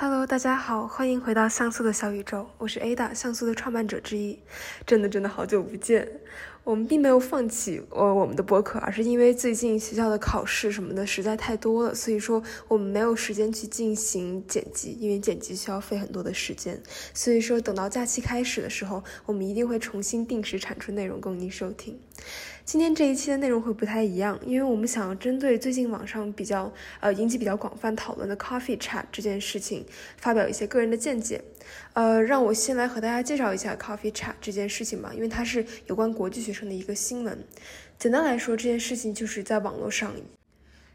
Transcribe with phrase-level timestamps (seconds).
[0.00, 4.38] Hello，大家好，欢迎回到像素的小宇宙，我是 Ada，像素的创办者之一。
[4.86, 6.08] 真的真的好久不见，
[6.62, 16.80] 我们并没有放弃呃我们的播客，而是因为最近学校的考试什么的实在太多了，所以说我们没有时间去进行剪辑，因为剪辑需要费很多的时间。
[17.12, 21.98] 所以说等到假期开始的时候，我们一定会重新定时产出内容供您收听。
[22.68, 29.86] 今天这一期的内容会不太一样，因为我们想要针对最近网上比较呃引起比较广泛讨论的 coffee chat 这件事情，
[30.18, 31.42] 发表一些个人的见解。
[31.94, 37.42] 呃，让我先来和大家介绍一下 coffee chat 这件事情吧，因为它是有关国际学生的一个新闻。
[37.98, 40.12] 简单来说，这件事情就是在网络上。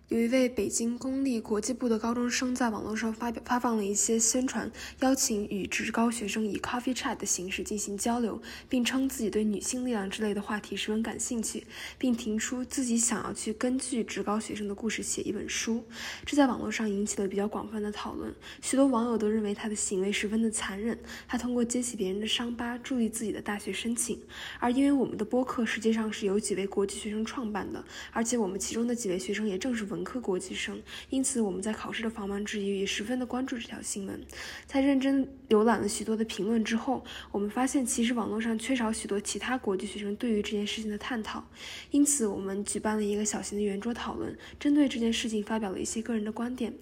[0.10, 11.66] 有一位北京公立国际部的高中生在网络上发表发放了一些宣传，邀请与职高学生以 coffee chat 的形式进行交流，并称自己对女性力量之类的话题十分感兴趣，
[11.98, 15.84] 并提出自己想要去根据职高学生的故事写一本书。
[16.26, 18.32] 这在网络上引起了比较广泛的讨论，
[18.62, 21.00] 许多网友都认为他的行为十分的残忍。
[21.28, 24.22] 他通过揭起别人的伤疤，助力自己的大学申请。
[24.60, 30.03] 而因为我们的播客实际上是由几位国际学生创办的，而且我们其中的几位学生也正是文。
[30.04, 34.22] 科国际生，因此我们在考试的繁忙之余也十分的关注这条新闻。
[34.66, 41.44] 在认真浏览了许多的评论之后，我们发现其实网络上缺少许多其他国际学生对于这件事情的探讨。
[41.92, 46.74] 因此，我们举办了一个小型的圆桌讨论，针对这件事情发表了一些个人的观点。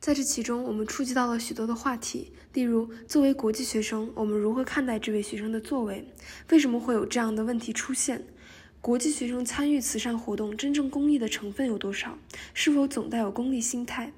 [0.00, 6.04] 在这其中，我们触及到了许多的话题，例如作为国际学生，我们如何看待这位学生的作为？
[6.50, 8.26] 为什么会有这样的问题出现？
[8.82, 12.18] 国际学生参与慈善活动，真正公益的成分有多少？
[12.52, 14.12] 是否总带有功利心态？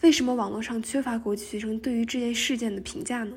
[0.00, 3.36] 为什么网络上缺乏国际学生对于这件事件的评价呢？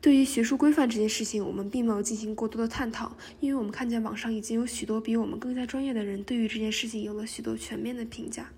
[0.00, 8.50] 对于学术规范这件事情，我们并没有进行过多的探讨，因为我们看见网上已经有许多比我们更加专业的人对于这件事情有了许多全面的评价。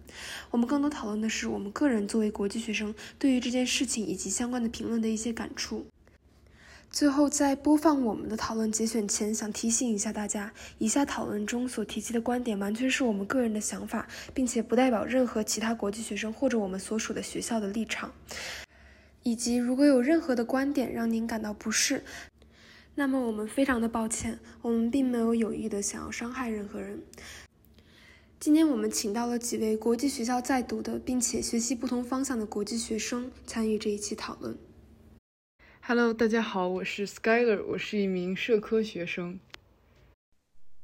[0.50, 5.86] 我们更多讨论的是我们个人作为国际学生对于这件事情以及相关的评论的一些感触。
[6.90, 18.12] 最后，在播放我们的讨论节选前，想提醒一下大家，以下讨论中所提及的观点完全是我们个人的想法，并且不代表任何其他国际学生或者我们所属的学校的立场。
[19.22, 22.02] 以及，如果有任何的观点让您感到不适，
[22.94, 27.02] 那么我们非常的抱歉，我们并没有有意的想要伤害任何人。
[28.40, 34.56] 今天我们请到了几位国际学校在读的，并且学习不同方向的国际学生参与这一期讨论。
[35.88, 39.40] Hello，大家好，我是 Skyler，我是一名社科学生。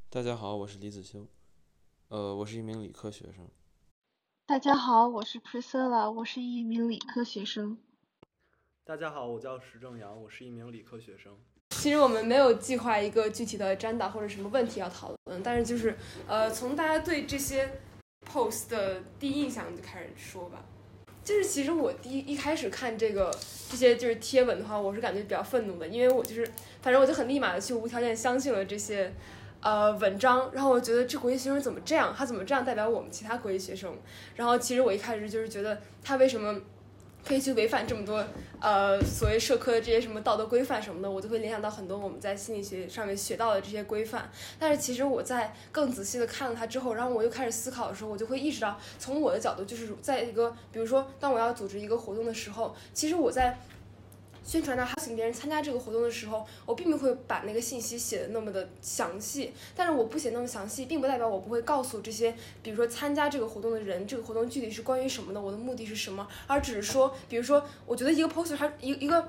[0.09, 1.27] 大家好，我是李子修，
[2.07, 3.47] 呃，我是一名理科学生。
[4.47, 7.77] 大家好，我是 Priscilla，我是一名理科学生。
[8.83, 11.37] 大家好，我叫石正阳，我是一名理科学生。
[11.69, 15.95] 其实我们没有计划一个具体的专打或者什么问题要讨论，但是就是
[16.27, 17.79] 呃，从大家对这些
[18.25, 20.65] post 的第一印象就开始说吧。
[21.25, 23.35] 就是其实我第一一开始看这个
[23.69, 26.47] 这些就是贴文的话，我是感觉比较愤怒的，因为我就是
[26.81, 29.11] 反正我就很立马的去无条件相信了这些
[29.59, 33.91] 呃文章，然后我觉得这国际学生怎么这样，他怎么这样代表我们其他国际学生？
[34.35, 36.61] 然后其实我一开始就是觉得他为什么？
[37.27, 38.23] 可以去违反这么多，
[38.59, 44.29] 呃，所谓社科的这些什么道德规范什么的，我就会联想到很多我们在心理学上面学到的这些规范。
[44.59, 53.57] 但是其实我在更仔细的看了它之后，然后我又开始思考的时候，我就会意识到，从我的角度，就是在一个，比如说，当我要组织一个活动的时候，其实我在。
[54.45, 59.51] 宣传到邀请别人参加这个活动的时候，我并不会把那个信息写的那么的详细。
[59.75, 69.27] 但是我不写那么详细，并不代表我不会告诉这些，比如说参加这个活动的人，这个活动具体是关于什么的，我的目的是什么，而只是说，比如说，我觉得一个 poster 它一一个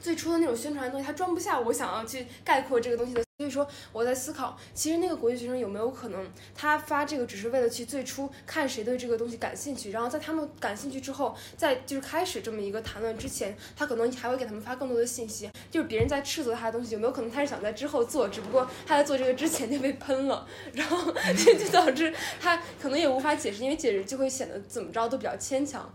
[0.00, 3.23] 最初的那种宣传的东西，它装不下我想要去概括这个东西的。
[3.38, 6.24] 所以说，我在思考，其实那个国际学生有没有可能，
[6.54, 15.50] 他发这个只是为了去最初看谁对这个东西感兴趣，然后在他们感兴趣之后，在就是开始这么一个谈论之前，他可能还会给他们发更多的信息。
[15.68, 25.92] 就是别人在斥责他的东西，有没有可能他是想在之后做，只不过他在做这个之前就被喷了， 然后这就导致他可能也无法解释，因为解释就会显得怎么着都比较牵强。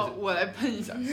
[0.00, 0.94] 好，我来喷一下。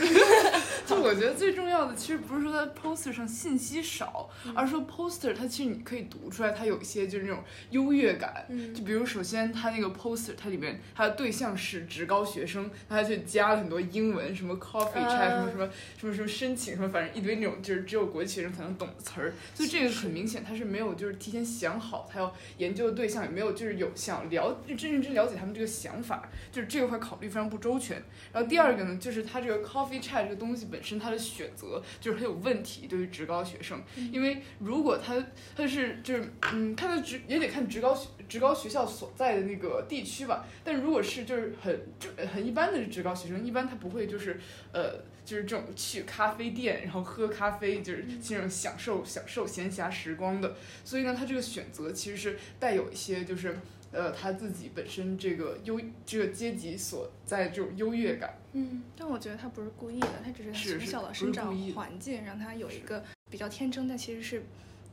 [0.85, 8.47] 就我觉得最重要的，其实不是说它 poster 上信息少，而是说 poster 它其实你可以读出来，它有一些就是那种优越感。
[8.73, 15.69] 就比如首先它那个 poster 它里面它的对象是职高学生，它就加了很多英文，什么 coffee chat，什么什么
[16.00, 19.33] 什么什么申请什么，反正一堆那种就是只有国际学生才能懂的词儿。
[19.53, 28.01] 所以这个很明显，它是没有就是提前想好它要研究的对象，也没有就是有想了真认真了解他们这个想法，就是这个会考虑非常不周全。
[28.31, 28.76] 然后第二。
[28.77, 35.21] 个呢，就是它这个 coffee chat 这个东西本身它的选择就是很有问题，对于职高学生，因为如果他
[35.56, 44.39] 他是就是嗯，看他职也得看职高学职高学校所在的那个地区吧，但如果是就是很就很一般的职高学生，一般他不会就是
[44.71, 45.03] 呃。
[45.27, 50.56] 就是这种去咖啡店，然后喝咖啡，就是这种享受享受闲暇时光的。
[50.85, 53.59] 所以呢，他这个选择其实是带有一些，就是
[53.97, 58.38] 呃他自己本身这个优这个阶级所在这种优越感。
[58.53, 64.44] 嗯，但我觉得他不是故意的，他只是是从小的生长环境让他有一个比较天真，但其实是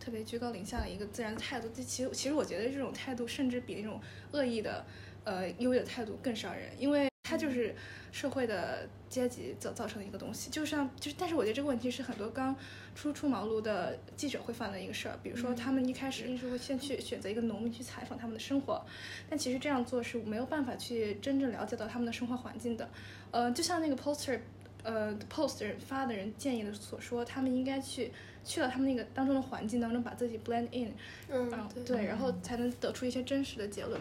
[0.00, 1.68] 特别居高临下的一个自然的态度。
[1.74, 4.00] 这其实其实我觉得这种态度甚至比那种
[4.32, 4.86] 恶意的
[5.24, 7.74] 呃优越的态度更伤人，因为他就是
[8.14, 8.88] 社会的。
[9.14, 12.52] 阶级造造成的一个东西，就像就是，但是我觉得这个问题是很多刚
[12.96, 15.16] 初出茅庐的记者会犯的一个事儿。
[15.22, 18.84] 比如说，他们一开始是会先去选择一个农民去采访他们的生活，
[19.31, 22.90] 但其实这样做是没有办法去真正了解到他们的生活环境的。
[23.31, 24.40] 呃，就像那个 poster，
[24.82, 28.10] 呃，post 发的人建议的所说，他们应该去
[28.44, 30.93] 去了他们那个当中的环境当中，把自己 blend in，
[31.28, 34.00] 嗯，对，然后才能得出一些真实的结论。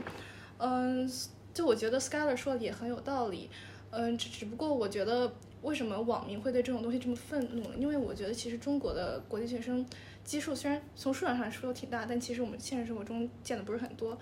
[0.57, 1.07] 嗯，
[1.53, 3.51] 就我觉得 Skyler 说的也很有道理。
[3.95, 5.31] 嗯，只只不过我觉得，
[5.61, 7.75] 为什么网民会对这种东西这么愤怒呢？
[7.77, 9.85] 因为我觉得其实中国的国际学生
[10.23, 14.17] 基数虽然从数量上来说挺大，但其实我们现实生活中见的不是很多。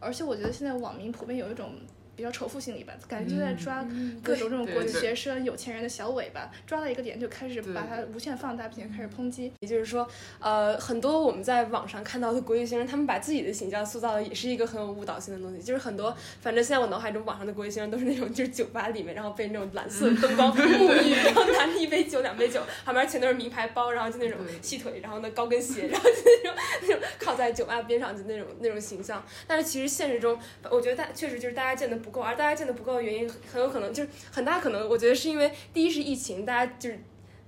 [0.00, 1.72] 而且我觉得现在网民普遍有一种。
[2.14, 3.84] 比较仇富心理吧，感觉就在抓
[4.22, 9.52] 各种这种国际学生、有钱人的小尾巴，抓到一个点就开始把它无限放大，并且开始抨击。
[9.60, 10.06] 也就是说，
[10.38, 15.62] 呃，很多我们在网上看到的国际学生，他们把自己的形象塑造的也是一个很有误导性的东西。
[15.62, 29.24] 就是很多，反正现在我脑海中网上的国际学生都是那种，就是酒吧里面，然后被那种蓝色灯光沐浴，然后拿着一杯酒、两杯酒，旁边全都是名牌包，然后就那种细腿，然后呢高跟鞋，然后就那种那种靠在酒吧边上就那种那种形象。
[29.46, 30.38] 但是其实现实中，
[30.70, 32.82] 我觉得大确实就是大家见的不够，而大家见的不。
[32.82, 36.98] 够的原因很有可能就是很大可能，我觉得是因为第一是疫情，大家就是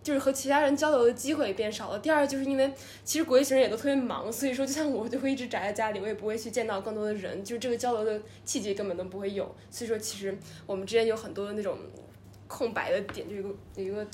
[0.01, 1.99] 就是和其他人交流的机会变少了。
[1.99, 2.73] 第二就是因为
[3.05, 9.53] 其实国际学生也都特别忙，所以说就像我就会一直宅在家里，我也不会去见到更多的人，就是这个交流的契机根本都不会有。
[9.71, 11.77] 所以说其实我们之间有很多的那种
[12.47, 14.07] 空白的点，就一个有一个。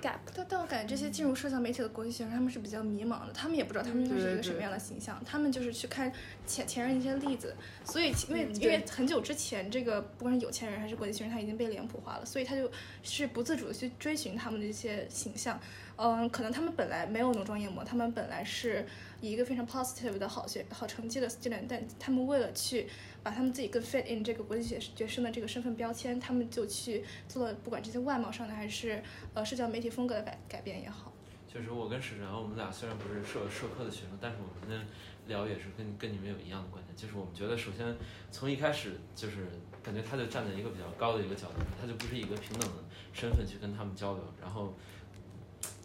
[0.00, 6.12] gap，但但我感觉这些进入社交媒体的国际学生，他们是比较迷茫的，他们也不知道他们应该是一个什么样的形象，他们就是去看
[6.46, 7.54] 前前任一些例子，
[7.84, 12.70] 所以因为因为很久之前，这个不管是有钱人还是国际学生，他已经被脸谱化了，所以他就
[13.02, 15.58] 是不自主的去追寻他们的一些形象，
[15.96, 18.86] 嗯，可能他们本来没有浓妆艳抹，他们本来是
[19.20, 22.88] 以一个非常 positive 的好学好成绩的 student，但他们为了去。
[23.24, 31.10] 把他们自己更 fit in 这个国际学学生的这个身份标签，他们就去做，不管这些外貌上的还是呃社交媒体风格的改改变也好。
[31.48, 34.84] 确实，我跟史然，我们俩虽然不是社社科的学生，但是我们的
[35.26, 37.96] 聊也是跟跟你们有一样的观点，就是我们觉得首先
[38.30, 39.46] 从一开始就是
[39.82, 42.82] 感觉他就站在一个比较高的一个角度，他就不是一个平等的
[43.14, 44.74] 身份去跟他们交流，然后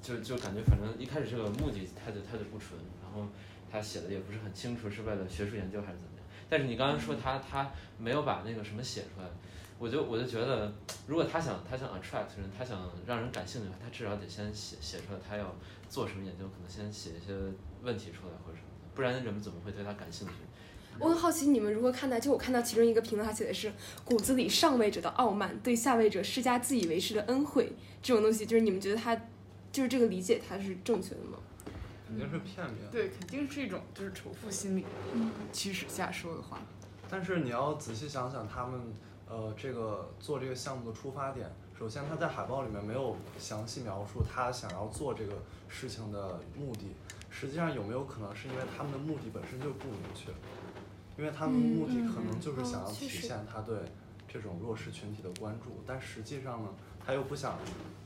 [0.01, 3.29] 就就感觉反正一开始这个目的他就他就不纯，然后
[3.71, 6.08] 他写的也不是很清楚是为了学术研究还是怎么。
[6.49, 9.27] 但是你刚刚说他他没有把那个什么写出来，
[9.77, 10.73] 我就我就觉得，
[11.07, 15.55] 如果他想他想 attract 人，他想让人感兴趣的话，他至少得先写写出来他要
[15.87, 17.33] 做什么研究，可能先写一些
[17.83, 20.33] 问题出来或者什么的，不然人们怎么会对他感兴趣？
[20.99, 23.71] 我很好奇你们如何看待，就我看到其中一个评论，他写的是
[24.03, 29.15] 骨子里上位者的傲慢，对下位者施加自以为是的恩惠，这种东西就是你们觉得他
[29.71, 31.37] 就是这个理解他是正确的吗？
[32.09, 34.83] 肯定是片面，对，肯定是一种就是仇富心理
[35.53, 36.57] 驱使下说的话。
[37.07, 38.81] 但是你要仔细想想，他们
[39.27, 41.47] 呃这个做这个项目的出发点，
[41.77, 45.33] 首先他在海报里面没有详细描述他想要做这个
[45.67, 46.87] 事情的目的。
[47.29, 50.31] 实际上有没有可能是因为他们的目的本身就不明确？
[51.15, 53.77] 因为他们目的可能就是想要体现他对
[54.27, 56.69] 这种弱势群体的关注，但实际上呢，
[57.05, 57.57] 他又不想，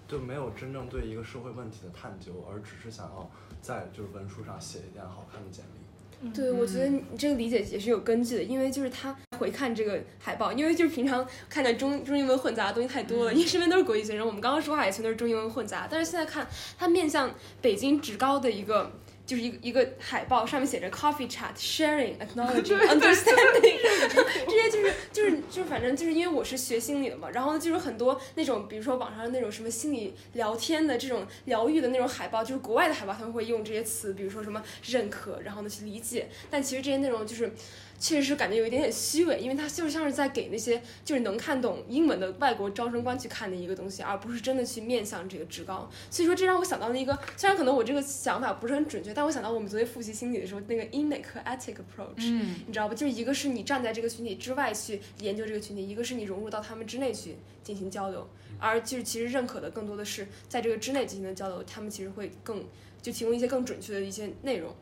[0.08, 3.30] 就没有真正对一个社会问题的探究，而只是想要。
[3.64, 16.46] 在就是文书上写一点好看的简历，对，我觉得你这个理解也是有根据的，因为就是他回看这个海报，因为就是平常看的中中英文混杂的东西太多了，因为身边都是国际学生，我们刚刚说话也全都是中英文混杂，但是现在看
[16.78, 18.92] 他面向北京职高的一个。
[19.26, 23.80] 就是一个一个海报，上面写着 coffee chat sharing acknowledging understanding，
[24.46, 37.52] 这些就是就是就是反正就是因为我是学心理的嘛，然后就是很多那种比如说网上的那种什么心理聊天的这种疗愈的那种海报，就是国外的海报他们会用这些词，比如说什么认可，然后呢去理解，但其实这些内容就是
[38.00, 45.90] 确实是感觉有一点点虚伪，因为它就像是在给那些就是能看懂英文的外国招生官去看的一个东西，而不是真的去面向这个职高。
[46.10, 52.96] 所以说，这让我想到了一个，虽然可能我这个想法不是很准确，但我想到我们昨天复习心理的时候那个 inmate 和 ethic approach，嗯，你知道吧？
[52.96, 58.28] 就是一个是你站在这个群体之外去研究这个群体，一个是你融入到他们之内去进行交流，
[58.60, 62.66] 而就是其实认可的更多的是在这个之内进行的交流，他们其实会更
[63.02, 64.76] 就提供一些更准确的一些内容。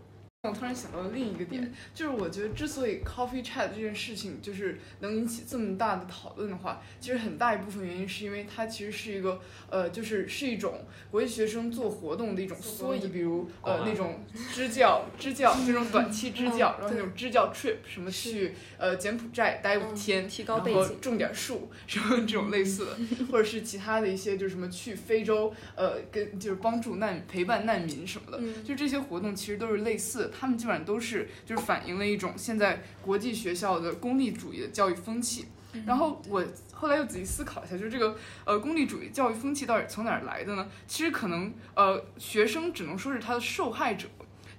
[0.49, 22.97] 我突然想到了另一个点，就是我觉得之所以 coffee chat 这件事情就是能引起这么大的讨论的话，其实很大一部分原因是因为它其实是一个呃，就是是一种国际学生做活动的一种缩影，比如呃那种支教、支教这种短期支教，然后那种支教 trip 什么去呃柬埔寨待五天，提高背景，然后种点树什么这种类似的，
[23.31, 30.30] 或者是其他的一些就是什么去非洲呃跟就是帮助难陪伴难民什么的，就这些活动其实都是类似。
[30.31, 35.45] 他们基本上都是就是反映了一种现在国际学校的功利主义的教育风气。
[35.85, 40.69] 然后我后来又仔细思考一下，就是这个呃功利主义教育风气到底从哪儿来的呢？
[40.85, 44.09] 其实可能呃学生只能说是他的受害者，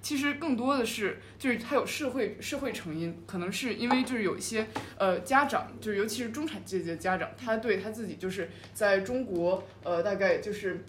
[0.01, 10.83] 其实更多的是就是他有社会社会成因，可能是因为就是有一些呃家长，就是尤其是中产阶级的家长，他对他自己就是在中国呃大概就是。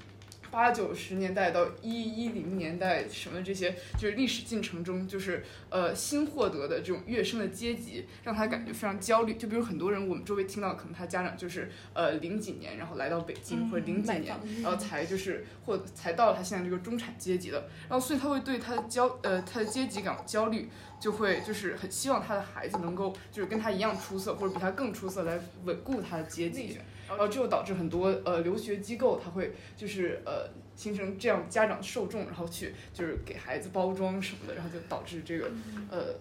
[0.55, 9.35] 八九十年代到一一零年代，什么这些就是历史进程中，就是呃新获得的这种跃升的阶级，让他感觉非常焦虑。
[9.35, 20.69] 就比如很多人，我们周围听到，可能他家长就是呃零几年，然后来到北京，或者零几年，然后才就是或才到了他现在这个中产阶级的，然后所以他会对他的焦呃他的阶级感到焦虑，
[21.01, 26.79] 就会就是很希望他的孩子能够就是跟他一样出色，或者比他更出色，来稳固他的阶级。
[27.17, 35.51] 然后这就导致很多呃留学机构，他会就是呃形成这样家长受众，然后去就是给孩子包装什么的，然后就导致这个
[35.91, 36.15] 呃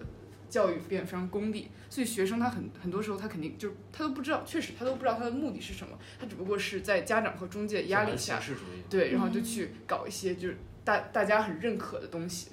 [0.50, 1.70] 教育变得非常功利。
[1.90, 8.40] 所以学生他很很多时候他肯定就他都不知道，确实他都不知道他的目的是什么，他只不过是在家长和中介压力下，
[8.90, 12.50] 对，然后就去搞一些就是大大家很认可的东西。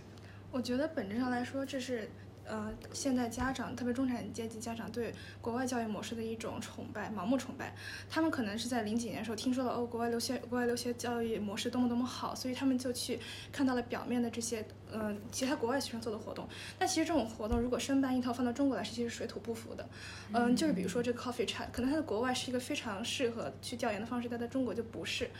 [0.50, 2.09] 我觉得本质上来说，这是。
[2.50, 7.73] 呃，现在家长，特别中产阶级家长对国外教育模式的一种崇拜，盲目崇拜。
[8.11, 13.21] 他们可能是在零几年的时候听说了哦，国外留学，国外留学教育模式多么多么好，所以他们就去
[13.52, 16.49] 看到了表面的这些，嗯，其他国外学生做的活动。
[16.76, 19.88] 但其实这种活动如果生搬硬套放到中国来，是其实水土不服的。
[20.33, 25.30] 嗯，就是比如说这个 coffee chat，可能它在国外是一个非常适合去调研的方式，但在中国就不是。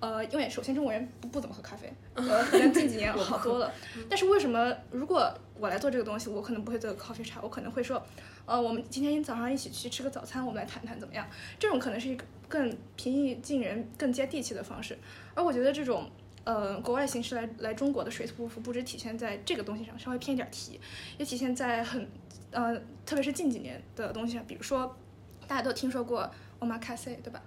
[0.00, 3.70] 呃，因为首先中国人不不怎么喝咖啡，呃，可能近几年 好多了。
[4.08, 8.02] 但是为什么如果我来做这个东西，我可能不会做咖啡茶，我可能会说，
[8.46, 11.26] 呃，我们今天早上一起去吃个早餐，我们来谈谈怎么样？
[11.58, 14.96] 这种可能是一个更平易近人、更接地气的方式。
[15.34, 16.10] 而我觉得这种
[16.44, 20.80] 呃国外形式来来中国的水土不服，不只体现在这个东西上，稍微偏一点题，
[21.18, 22.08] 也体现在很
[22.52, 24.96] 呃，特别是近几年的东西上，比如说
[25.46, 26.30] 大家都听说过
[26.60, 27.42] omakase，对吧？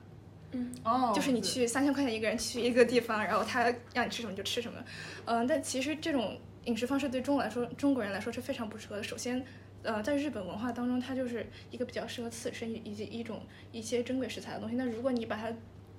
[0.53, 4.83] 嗯，哦，就是你去三千块钱一个人去一个地方，然后他让你吃什么你就吃什么，
[5.25, 9.03] 嗯，但其实这种饮食方式对中国来说，中国人来说是非常不适合的。
[9.03, 9.43] 首先，
[9.81, 13.41] 呃，在日本文化当中，它就是一个比较适合刺身以及一种
[13.71, 14.75] 一些珍贵食材的东西。
[14.75, 15.51] 那如果你把它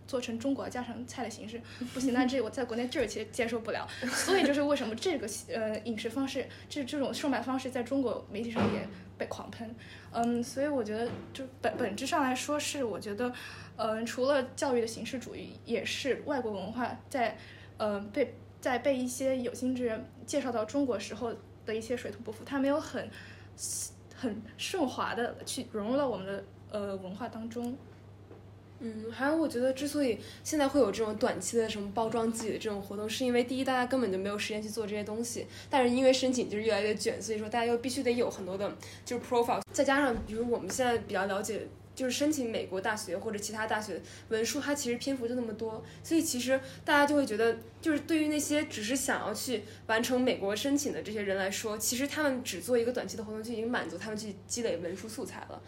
[0.06, 1.60] 做成中国家常菜的形式，
[1.92, 3.88] 不行，那这我在国内就是其实接受不了。
[4.08, 9.74] 所以就是为什么这个呃饮食方式，这这种售卖方式在中国媒体上也被狂喷，
[10.12, 13.32] 嗯，所以我觉得就本本质上来说是我觉得。
[13.76, 17.36] 嗯，除了教育的形式主义，也是外国文化在，
[17.76, 21.34] 呃，被在被一些有心之人介绍到中国时候
[21.66, 23.10] 的一些水土不服，他没有很
[24.14, 27.76] 很顺滑的去融入到我们的呃文化当中。
[28.78, 38.72] 嗯，还有我觉得之所以现在会有这种短期的什么包装自己的这种活动，是因为第一大家根本就没有时间去做这些东西，但是因为申请就是越来越卷，所以说大家又必须得有很多的
[39.04, 41.66] 就是 profile，再加上比如我们现在比较了解。
[41.94, 55.62] 就是申请美国大学或者其他大学文书，它其实篇幅就那么多，所以其实大家就会觉得，就是对于那些只是想要去完成美国申请的这些人来说，其实他们只做一个短期的活动就已经满足他们去积累文书素材了。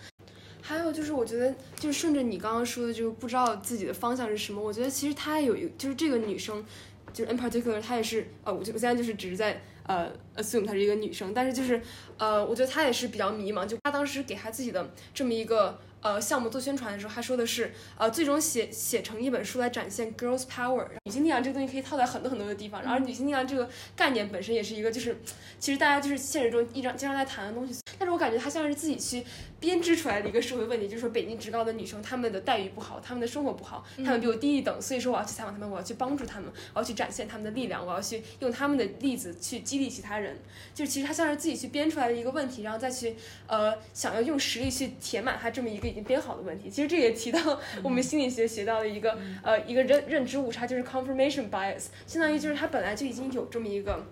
[0.61, 4.61] 还有就是，我觉得就是顺着你刚刚说的，就是不知道自己的方向是什么。
[4.61, 6.65] 我觉得其实她有一，就是这个女生，
[7.13, 11.81] 就是 in particular，她也是，呃，我就我现在就是只是在呃 assume 她是一个女生，但是就是
[12.19, 15.79] 呃，我觉得她也是比较迷茫，就她当时给她自己的这么一个。
[16.01, 25.17] 呃，项目做宣传的时候，他说的是，呃，最终写写成一本书来展现 girls power，女性力量这个东西可以套在很多很多的地方，然后女性力量这个概念本身也是一个，就是
[25.61, 29.25] 其实大家就是现实中一张经常在谈的东西，但是我感觉他像是自己去
[29.61, 39.77] 编织出来的一个社会问题，就是说北京职高的女生她们的待遇不好，她们的生活不好，她们比我低一等，所以说我要去采访她们，我要去帮助她们，我要去展现她们的力量，我要去用她们的例子去激。
[39.77, 40.35] 励其他人，
[40.75, 43.15] 就是其实他像是自己去编出来的一个问题，然后再去
[43.47, 46.69] 呃想要用实力去填满他这么一个已经编好的问题。
[46.69, 54.05] 其实这也提到我们心理学学到的一个、呃一个认认知误差，就是 confirmation bias，相当于就是他本来就已经有这么一个。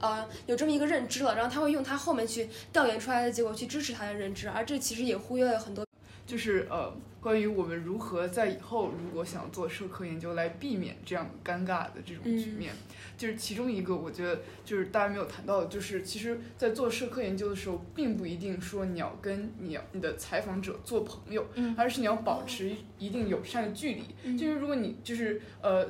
[0.00, 5.84] 呃，有这么一个认知了，然后他会用他后面去调研出来的结果去支持他的认知，而这其实也忽略了很多。
[6.24, 12.74] 就是呃，关于我们如何在以后如果想做社科研究来避免这样尴尬的这种局面，
[13.18, 24.36] 就是其中一个我觉得就是大家没有谈到的，就是其实，在做社科研究的时候，并不一定说你要跟你要你的采访者做朋友，嗯而是你要保持一定友善的距离。
[24.38, 25.84] 就是如果你就是呃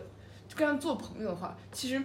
[0.56, 2.02] 跟他做朋友的话，其实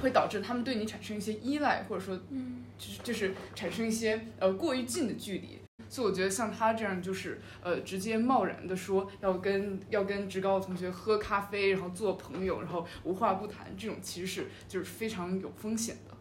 [0.00, 5.58] 会导致他们对你产生一些依赖，或者说，嗯，就是就是产生一些呃过于近的距离。
[5.88, 16.16] 所以我觉得像他这样，就是呃直接贸然的说要跟要跟职高的同学喝咖啡，然后做朋友，然后无话不谈，这种其实是就是非常有风险的。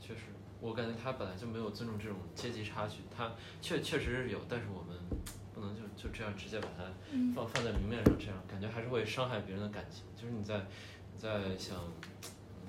[0.00, 0.20] 确实，
[0.60, 4.98] 我感觉他本来就没有尊重这种阶级差距，他确确实是有，但是我们
[5.54, 6.84] 不能就就这样直接把它
[7.34, 10.04] 放放在明面上，这样感觉还是会伤害别人的感情。
[10.16, 10.66] 就是你在
[11.14, 11.76] 你在想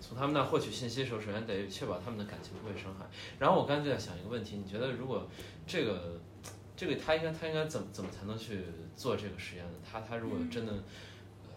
[0.01, 3.05] 从他们那获取信息的时候，首先得确保他们的感情不会伤害。
[3.37, 5.27] 然后我刚才就在想一个问题，你觉得如果
[5.69, 6.19] 这个
[6.75, 8.63] 这个他应该他应该怎么怎么才能去
[8.95, 9.71] 做这个实验呢？
[9.89, 10.73] 他他如果真的、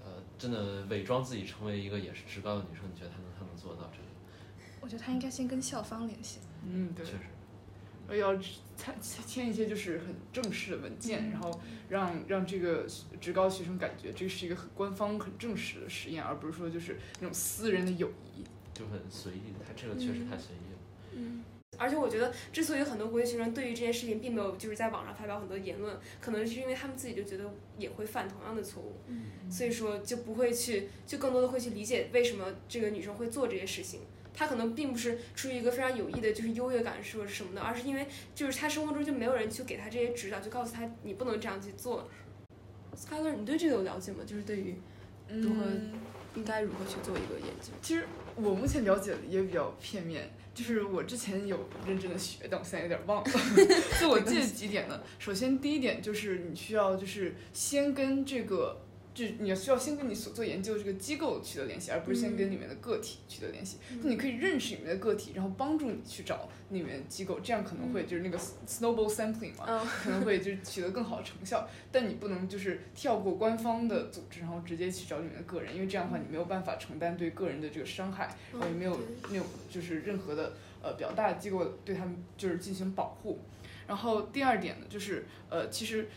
[0.05, 4.05] 呃真的伪装自己成为一个也是职高的女生，你觉得他能他能做到这个？
[4.83, 6.41] 我觉得他应该先跟校方联系。
[6.65, 7.13] 嗯，对确。
[7.13, 7.19] 实。
[8.09, 12.85] 呃要签签一些就是很正式的文件，然后让让这个
[13.21, 18.45] 职高学生感觉这是一个很官方、很正式的实验，而不是说就是那种私人的友谊。
[18.75, 20.72] 就很随意，他这个确实太随意了。
[20.72, 20.72] 嗯，
[21.79, 27.45] 而且我觉得，之所以很多国际学生对于这件事情并没有就是在网上发表很多言论，可能是因为他们自己就觉得
[27.79, 28.95] 也会犯同样的错误，
[29.51, 34.01] 所以说就不会去，就更多的会去理解为什么这个女生会做这些事情。
[34.35, 42.09] 她可能并不是出于一个非常有意的，就是优越感说是什么的，而是因为就是她生活中就没有人去给她这些指导，就告诉她你不能这样去做。
[42.97, 44.19] Skyler，你对这个有了解吗？
[44.27, 44.77] 就是对于
[45.29, 45.93] 如何嗯
[46.35, 47.73] 应该如何去做一个研究？
[47.83, 53.31] 其实我目前了解的也比较片面，就是我之前有认真的学，但我现在有点忘了。
[54.01, 55.01] 就我记得几点呢？
[55.19, 58.81] 首先第一点就是你需要就是先跟这个。
[59.15, 63.77] 就你要需要先跟你所做研究的这个机构取得联系，而不是先跟里面的个体取得联系。
[64.03, 71.69] 就你可以认识里面的个体，然后帮助你去找里面的机构，这样可能会就是那个 snowball sampling 嘛，嗯可能会就是取得更好的成效。
[71.91, 78.99] 但你不能就是跳过官方的组织，然后直接去找里面的个人，因为这样的话你没有办法承担对个人的这个伤害，然后也没有
[79.31, 83.39] 没有就是任何的呃比较大的机构对他们就是进行保护。
[83.87, 86.09] 然后第二点呢，就是呃其实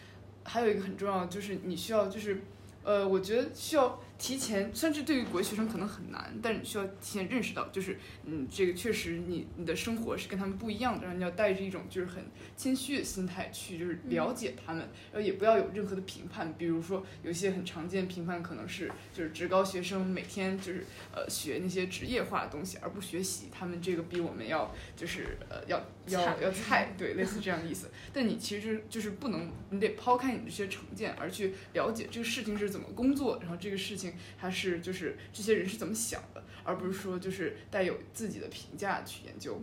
[0.43, 2.39] 还有一个很重要的就是你需要就是
[2.86, 4.00] 呃我觉得需要。
[4.17, 12.23] 提前，甚至对于国际学生可能很难，但是你需要提前认识到，就是，嗯，这个确实你你的生活是跟他们不一样的，然后你要带着一种就是很
[12.56, 27.91] 谦虚的心态去就是了解他们，然后也不要有任何的评判，比如说有一些很常见的评判可能是就是职高学生每天就是呃学那些职业化的东西而不学习，他们这个比我们要就是呃要要要 菜，对，类似这样的意思。
[28.13, 34.05] 但你其实就是就是不能，你得抛开你这些成见，而去了解这个事情是怎么工作，然后这个事情。
[34.39, 39.62] 它是就是这些人是怎么想的，而不是说就是带有自己的评价去研究。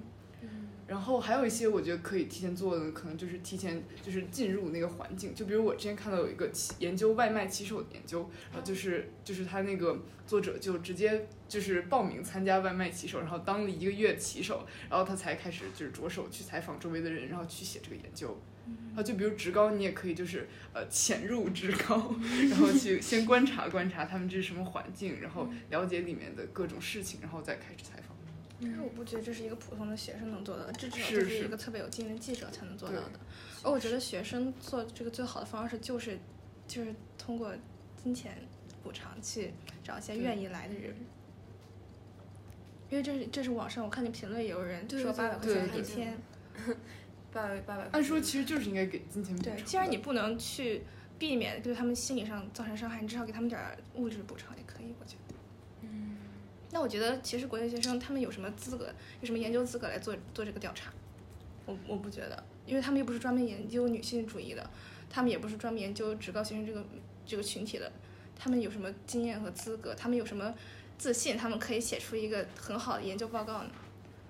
[0.89, 5.35] 然后还有一些我觉得可以提前做的，可能就是提前就是进入那个环境。
[5.35, 18.37] 就比如我之前看到有一个骑研究外卖骑手的研究，然后就是就是他那个作者就直接就是报名参加外卖骑手，然后当了一个月骑手，然后他才开始就是着手去采访周围的人，然后去写这个研究。
[18.97, 22.15] 啊，就比如职高，你也可以就是呃潜入职高，
[22.51, 28.17] 然后 去先观察观察他们这是什么环境，然后了解里面的各种事情，然后再开始采访。
[28.61, 33.19] 但是我不觉得这是一个普通的学生能做到的，这至少就是一个特别有经验的记者才能做到的。
[33.65, 36.19] 而我觉得学生做这个最好的方式就是，
[36.69, 37.53] 就是通过
[38.01, 38.37] 金钱
[38.83, 40.95] 补偿去找一些愿意来的人。
[42.89, 46.17] 因为这是这是网上我看见评论也有人说八百块钱一天，
[47.33, 47.89] 八百八百。
[47.93, 50.83] 按说其实就是应该给金钱补偿对，既然你不能去
[51.19, 55.35] 避免对他们心理上造成伤害，你至少给他们点儿物质补偿也可以，我觉得。
[55.83, 56.17] 嗯。
[56.71, 60.93] 那我觉得其实国内学生他们有什么资格，有什么研究资格来做做这个调查？
[61.65, 64.69] 我我不觉得，因为他们又不是专门研究女性主义的，
[65.09, 66.85] 他们也不是专门研究职高学生这个
[67.25, 67.93] 这个群体的，
[68.35, 69.95] 他们有什么经验和资格？
[69.95, 70.53] 他们有什么
[70.99, 71.37] 自信？
[71.37, 73.71] 他们可以写出一个很好的研究报告呢？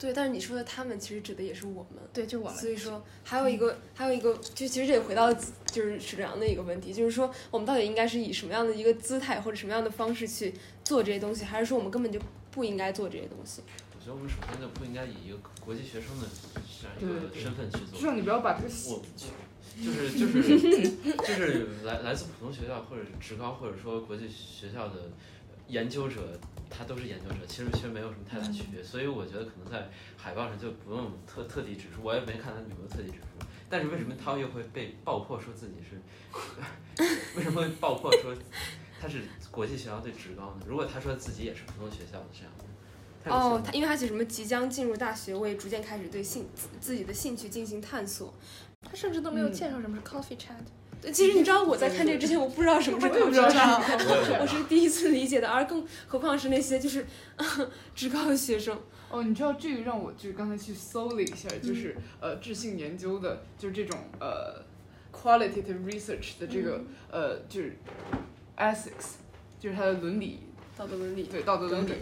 [0.03, 2.03] 对，但是你说的他们其实指的也是我们。
[2.13, 2.59] 对，就我们。
[2.59, 12.19] 所以说，还有一个，还有一个，就其实这也回到就是史志阳的一个问题，就是说我们到底应该是以什么样的一个姿态或者什么样的方式去做这些东西，还是说我们根本就
[12.51, 13.63] 不应该做这些东西？
[13.95, 16.27] 我觉得我们首先就不应该以一个国际学生的
[16.81, 18.01] 这样一个身份去做。
[18.01, 19.01] 至少你不要把这个我
[19.81, 25.13] 就是就是就是来来自普通学校或者职高或者说国际学校的
[25.69, 26.37] 研究者，
[26.77, 28.83] 他都是研究者，其实其实没有什么太大区别。
[28.83, 33.47] 所以我觉得可能在海报上就不用特特地指出，我也没看他有没有特地指出。
[33.69, 36.01] 但是为什么他又会被爆破说自己是？
[37.37, 38.35] 为什么会爆破说
[39.01, 40.67] 他是国际学校对职高呢？
[40.67, 42.53] 如果他说自己也是普通学校的这样
[43.25, 48.35] 哦，他因为他写什么即将进入大学，我也逐渐开始对兴自自己的兴趣进行探索。
[48.83, 50.57] 他甚至都没有介绍什么是 coffee chat。
[50.59, 57.05] 对其实你知道我在看这个之前，我不知道什么是我也不知道 coffee 是 chat，我是第一次理解的，而更何况是那些就是
[57.95, 58.79] 职高的学生。
[59.11, 64.65] 哦，你知道这个让我就是刚才去搜了一下，就是呃智性研究的，就是这种呃
[65.13, 67.77] qualitative research 的这个、呃就是
[68.57, 69.17] ethics，
[69.61, 70.41] 就是它的伦理
[70.77, 71.93] 道德伦理，对道德伦理。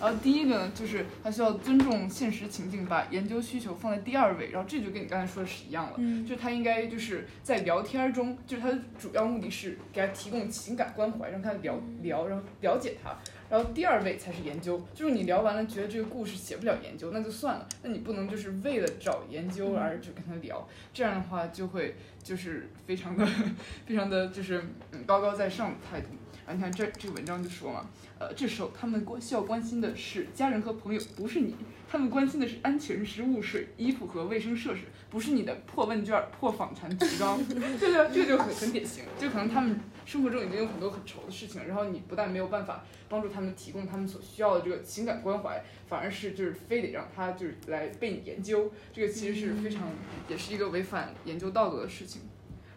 [0.00, 4.50] 然后第一个呢，就是他需要尊重现实情境，把研究需求放在第二位。
[4.50, 13.16] 然后这就跟你刚才说的是一样了，嗯就是他应该就是在聊天中，就是他的主要目的是给他提供情感关怀，让他聊聊，然后了解他。
[13.50, 17.68] 然后第二位才是研究，就是你聊完了觉得这个故事写不了研究，那就算了。
[17.82, 23.26] 那你不能就是为了找研究而就跟他聊，这样的话就会就是非常的
[23.84, 26.06] 非常的就是嗯高高在上的态度。
[26.50, 27.86] 啊，你看这这个文章就说嘛，
[28.18, 31.54] 呃，这时候他们关需要关心的是家人和朋友，不是你。
[31.88, 37.44] 他们关心的是安全、食物、水、衣服和卫生设施，不是你的破问卷、破访谈提纲。
[37.44, 49.88] 对 对，这个就很很典型，就可能他们生活中已经有很多很愁的事情，然后你不但没有办法帮助他们提供他们所需要的这个情感关怀，反而是就是非得让他就是来被你研究，这个其实是非常
[50.28, 52.22] 也是一个违反研究道德的事情。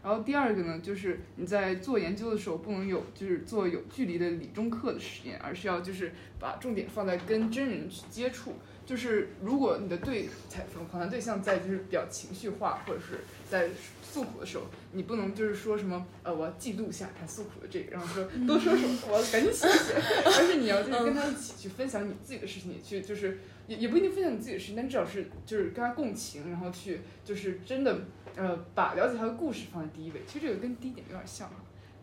[0.03, 8.53] 然后第二个呢，就是你在做研究的时候，不能有就是做有距离的理中客的实验，而是要就是把重点放在跟真人去接触。
[8.85, 13.69] 就是如果你的对采访访谈对象在就是比较情绪化或者是在
[14.03, 19.93] 诉苦的时候，你不能就是说什么呃我要记录下他诉苦的这个，然后说多说什么，我要赶紧写写，
[20.25, 28.01] 而是你要就是跟他一起去分享你自己的事情，你去就是也也不一定分享你自己的事情，但至少是就是跟他共情，然后去就是真的
[28.35, 30.21] 呃把了解他的故事放在第一位。
[30.27, 31.55] 其实这个跟第一点有点像哈，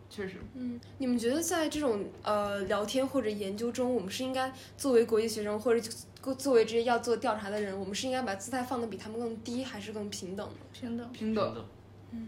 [0.09, 0.35] 确实。
[0.55, 5.89] 嗯，你们觉得在这种呃聊天或者研究中，我们是应该作为国际学生或者
[6.37, 10.55] 作为这些要做调查的人，我们是应该把姿态放得比他们更低，还是更平等呢？
[10.71, 11.65] 平等，平等，
[12.11, 12.27] 嗯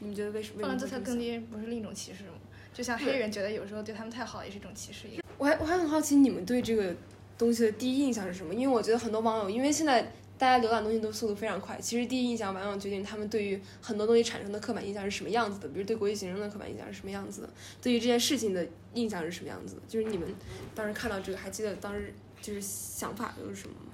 [0.00, 0.62] 你们觉得为什么？
[0.62, 2.32] 放在为什么会这么想姿态更低，不是另一种歧视吗？
[2.74, 5.22] 就像黑人觉得有时候对他们太好也是一种歧视一样。
[5.38, 6.94] 我还我还很好奇你们对这个
[7.38, 8.54] 东西的第一印象是什么？
[8.54, 10.12] 因为我觉得很多网友，因为现在
[10.42, 15.68] 大家浏览东西都速度非常快，其实第一印象往往决定他们对于很多东西产生的刻板印象是什么样子的。
[15.68, 17.50] 比如对国际学生的刻板印象是什么样子的，
[17.80, 19.82] 对于这件事情的印象是什么样子的。
[19.86, 20.28] 就是你们
[20.74, 23.92] 当时看到这个，还记得当时就是想法都是什么吗？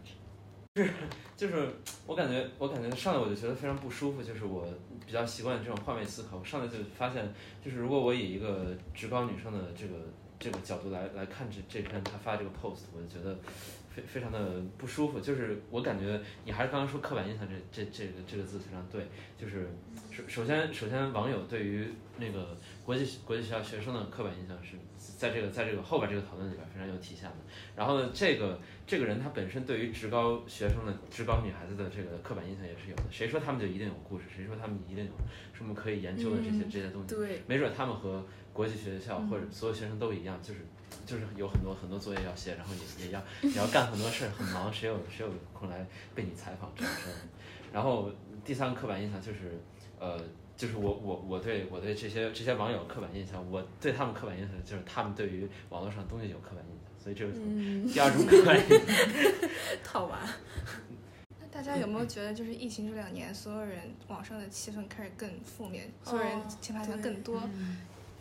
[0.77, 0.91] 是
[1.37, 1.69] 就是
[2.07, 4.67] 我感觉，我感觉上来我就觉得非常不舒服，就是我
[5.05, 6.39] 比较习惯这种换位思考。
[6.39, 7.31] 我上来就发现，
[7.63, 9.97] 就是如果我以一个职高女生的这个
[10.39, 13.37] 这个角度来来看这这篇她发这个 post，我就觉得
[13.99, 15.21] 非非常的不舒服。
[15.21, 19.07] 就是我感觉你还是刚刚说刻板印象这这这个这个字非常对，
[19.37, 19.69] 就是
[20.11, 24.77] 首首先首先网友对于那个国际国际学校学生的刻板印象是
[25.17, 27.37] 在这个在这个后边这个讨论里边非常有体现的。
[27.77, 33.03] 然后呢，这个这个人他本身对于职高学生的职高女孩子的这个刻板印象也是有的。
[33.11, 34.25] 谁说他们就一定有故事？
[34.35, 35.13] 谁说他们一定有
[35.53, 37.15] 什么可以研究的这些、嗯这些东西？
[37.15, 40.61] 对，没准他们和国际学校或者所有学生都一样，就是
[41.07, 47.15] 就是有很多很多作业要写，然后也也要 也要干很多事儿，很忙，谁有谁有空来被你采访这样事儿？
[47.73, 48.11] 然后
[48.45, 49.61] 第三个刻板印象就是，
[49.99, 50.19] 呃，
[50.57, 59.51] 就是我我我对我对这些这些网友刻板印象，我对他们刻板印象就是他们对于网络上东西有刻板印象，所以这是嗯，第二种刻板印象。
[59.85, 60.21] 套娃。
[61.41, 67.43] 那大家有没有觉得，就是疫情这两年，所有人网上的气氛开始更负面，所有人哦键盘侠更多？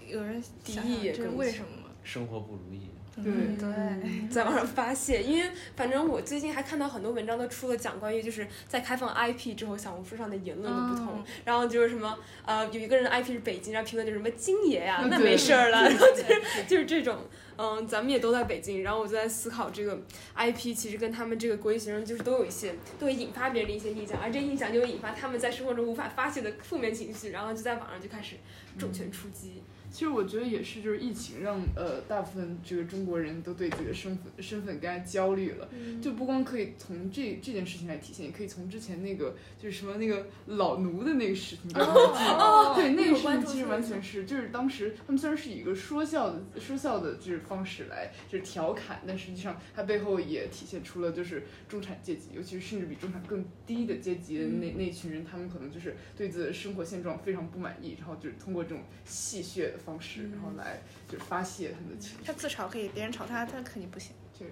[0.06, 1.87] 有人敌想想这是意也更为什么吗？
[2.08, 17.18] 生活不如意，对嗯对， 在网上发泄，因为反正我最近还看到很多文章都出了讲关于就是在开放 IP 之后，小红书上的言论的不同，哦然后就是什么呃有一个人的 IP 是北京，然后评论就是什么京爷呀、那没事儿了， 然后就是就是这种，
[17.58, 20.00] 嗯，咱们也都在北京，然后我就在思考这个
[20.38, 28.36] IP 其实跟他们这个国际学生就是都有一些都会引发别人的一些印象，而这印象就会引发他们在生活中无法发泄的负面情绪，然后就在网上就开始
[28.78, 29.64] 重拳出击。
[29.92, 35.68] 其实我觉得也是，就是疫情让呃大部分这个中国人都对自己的身份身份更加焦虑了。
[36.02, 62.34] 就不光可以从这这件事情来体现，也可以从之前那个就是什么那个老奴的那个事情，哦对那个事情其实完全是，就是当时他们虽然是以一个说笑的说笑的就是方式来就是调侃，但实际上它背后也体现出了就是中产阶级，尤其是甚至比中产更低的阶级的那、那群人，他们可能就是对自己的生活现状非常不满意，然后就是通过这种戏谑的方式，然后来就是发泄他们的情绪他。
[62.34, 64.12] 自嘲可以，别人嘲他，他肯定不行。
[64.38, 64.52] 确实，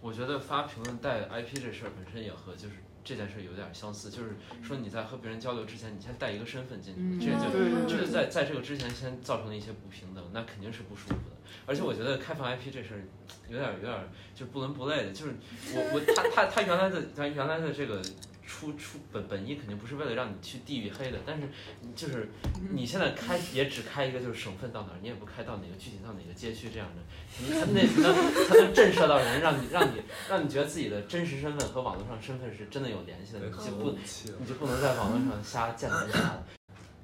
[0.00, 11.36] 我觉得发评论带 IP 这事儿本身也和就是这件事有点相似，就是说你在和别人交流之前，你先带一个身份进去，嗯这个就就在在这个之前先造成了一些不平等，那肯定是不舒服的。
[11.66, 13.00] 而且我觉得开放 IP 这事儿
[13.48, 15.34] 有点有点就不伦不类的，就是
[15.74, 18.02] 我我他他他原来的他原来的这个。
[18.46, 21.48] 出出本本意肯定不是为了让你去地域黑的，但是
[21.94, 22.28] 就是
[22.72, 27.02] 你现在开也只开一个就是省份到哪儿，你也不开到哪个具体到哪个街区这样的，
[27.40, 33.96] 你他那能才能震慑到人，让你让你让你觉得自己的真实身份和网络上身份是真的有联系的，你就不
[34.40, 36.42] 你就不能在网络上瞎见人瞎的。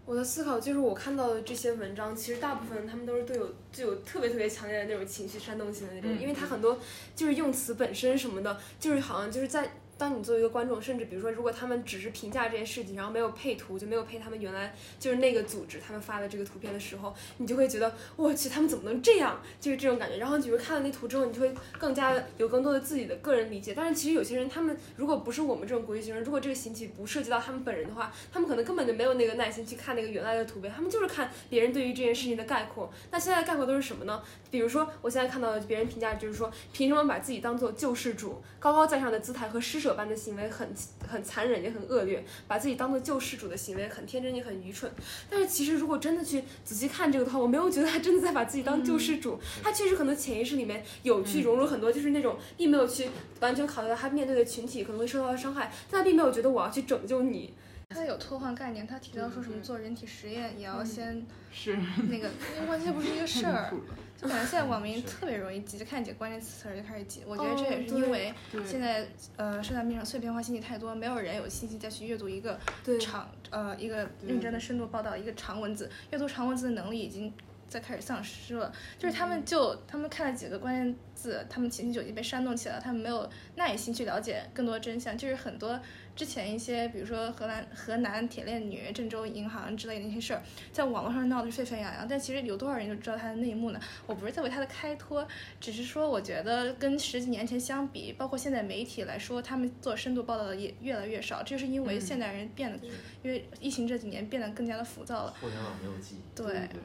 [0.05, 6.79] 我的思考就是，我看到的这些文章，其实大部分他们都是对有具有特别特别强烈的那种情绪煽动性的那种，嗯因为它很多
[7.15, 9.71] 就是用词本身什么的，就是好像就是在。
[9.99, 19.43] 当你作为一个观众，甚至比如说，如果他们只是评价这件事情，然后没有配图，就没有配他们原来就是那个组织他们发的这个图片的时候，你就会觉得，我去，他们怎么能这样？
[19.61, 20.19] 就是这种感觉。
[20.19, 23.75] 然后，比如看了那图之后，你就会更加有更多的自己的个人理解。
[23.75, 32.89] 但是，其实有些人，他们如果不是我们这种国际学生，如果这个形体不涉及到他们本人的话，他们可能根本就没有那个耐心去看那个原来的图片，他们就是看别人对于这件事情的概括。
[33.11, 34.23] 那现在的概括都是什么呢？
[34.51, 38.41] 比如说，我现在看到的别人评价就是说，凭什么把自己当做救世主？
[38.61, 40.69] 高高在上的姿态和施舍般的行为很
[41.07, 44.91] 很残忍也很恶劣，把自己当做救世主的行为很天真也很愚蠢。
[45.31, 53.09] 但是其实如果真的去仔细看这个的话，我没有觉得他真的在把自己当救世主，他确实可能潜意识里面有去融入很多，就是那种并没有去
[53.41, 57.55] 完全考虑到他面对的群体可能会受到的伤害，但他并没有觉得我要去拯救你。
[57.95, 61.75] 他有偷换概念，他提到说什么做人体实验也要先是。
[62.11, 63.73] 那个，因为完全不是一个事儿
[64.15, 67.23] 就感觉现在网民特别容易急，就看几个关键词儿就开始急。
[67.27, 68.35] 我觉得这哦也是因为
[68.67, 72.61] 现在呃社交媒体上碎片化信息太多，没有人有信息再去阅读一个
[73.01, 77.33] 长呃一个认真的深度报道，一个长文字，阅读长文字的能力已经
[77.69, 78.71] 在开始丧失了。
[78.99, 85.17] 就是他们就他们看了几个关键字，他们情绪就已经被煽动起来了，他们没有耐心去了解更多真相。
[85.17, 85.81] 就是很多
[86.19, 93.79] 之前一些，比如说河南河南铁链女、郑州银行之类的那些事儿，在网络上闹得沸沸扬扬，但其实有多少人就知道它的内幕呢？
[94.05, 95.25] 我不是在为他的开脱，
[95.61, 102.85] 只是说我觉得跟十几年前相比，包括现在媒体来说，他们做深度报道的也越来越少，这是因为现代人变得，
[103.23, 105.33] 因为疫情这几年变得更加的浮躁了。
[105.41, 106.81] 互联网没有记忆，对，对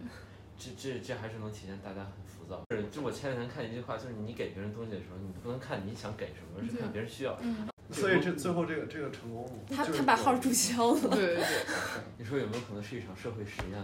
[0.59, 2.61] 这这这还是能体现大家很浮躁。
[2.69, 7.72] 是，就我前两天看一句话，就是你给别人东西的时候，你不能看你想给什么，是看别人需要什么。
[7.93, 10.99] 所以这最后这个这个成功了，他他把号注销了。
[11.11, 11.43] 对对对，
[12.17, 13.79] 你说有没有可能是一场社会实验？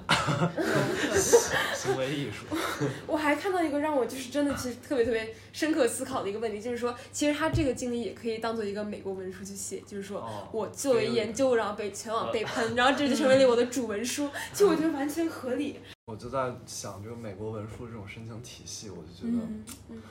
[1.76, 2.56] 行为艺术。
[3.08, 15.80] 我还看到一个让我就是真的其实特别特别深刻思考的一个问题，就是说，其实他这个经历也可以当做一个美国文书去写，就是说哦我作为研究，然后被全网被喷，然后这就成为了我的主文书， 其实我觉得完全合理。
[16.10, 20.02] 我就在想这个美国文书这种申请体系，我就觉得，嗯嗯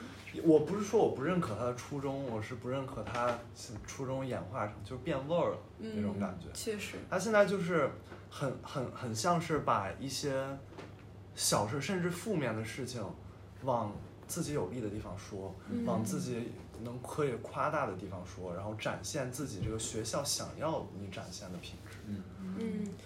[0.45, 3.37] 我不是说我不认可他的初衷，我是不认可他
[3.85, 6.47] 初衷演化成就是变味儿了那种感觉。
[6.53, 7.91] 确实，他现在就是
[8.29, 10.41] 很很很像是把一些
[11.35, 13.03] 小事甚至负面的事情
[13.63, 13.91] 往
[14.25, 21.97] 自己有利的地方说，嗯往自己能可以夸大的地方说，然后展现自己这个学校想要你展现的品质。
[22.07, 22.23] 嗯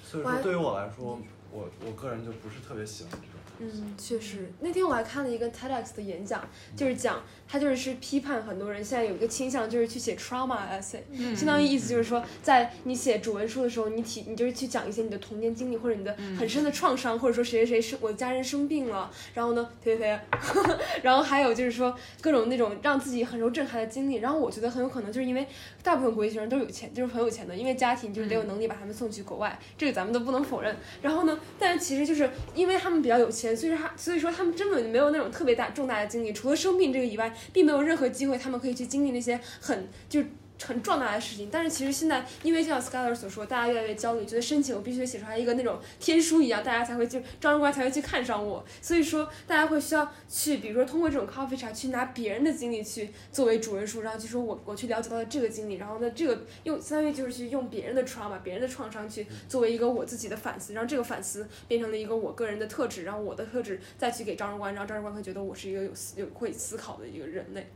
[0.04, 1.18] 所以说，对于我来说，
[1.54, 3.33] 我我个人就不是特别喜欢这。
[3.64, 4.52] 嗯，确实。
[4.60, 11.00] 那天我还看了一个 TEDx 的演讲，就是讲他就是是批判很多人现在有一个倾向，就是去写 trauma essay，、
[11.36, 24.16] 相当于意思就是说，在你写主文书的时候，你体你就是去讲一些你的童年经历或者你的很深的创伤，或者说谁谁谁生我的家人生病了，然后呢，推推推，然后还有就是说各种那种让自己很受震撼的经历。
[24.16, 25.48] 然后我觉得很有可能就是因为
[25.82, 30.76] 大部分国际学生都有钱，就是很有钱的，因为家庭就是得有能力把他们送去国外，这个咱们都不能否认。
[31.02, 40.24] 然后呢，但是其实就是因为他们比较有钱，所以说他所以说他们根本没有那种特别大重大的经历，除了生病这个以外，并没有任何机会他们可以去经历那些很就。
[40.66, 41.50] 很壮大的事情。
[41.52, 48.64] 但是其实现在，因为就像 Skyler 所说，大家越来越焦虑，觉得申请我必须写出来一个那种天书一样，大家才会就招生官才会去看上我。
[48.82, 67.68] 所以说，大家会需要去，比如说通过这种 coffee 茶去拿别人的经历去作为主人书，然后就说我我去了解到了这个经历，然后呢，这个用相当于就是去用别人的 trauma、别人的创伤去作为一个我自己的反思，让这个反思变成了一个我个人的特质，然后我的特质再去给招生官，然后招生官会觉得我是一个有思有会思考的一个人类。